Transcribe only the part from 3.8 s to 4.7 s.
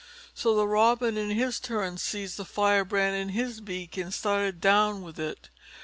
and started